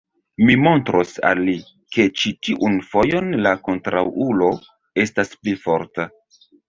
Mi 0.45 0.53
montros 0.67 1.11
al 1.31 1.41
li, 1.49 1.53
ke 1.97 2.05
ĉi 2.21 2.33
tiun 2.47 2.79
fojon 2.93 3.29
la 3.43 3.51
kontraŭulo 3.69 4.49
estas 5.05 5.35
pli 5.43 5.55
forta. 5.67 6.09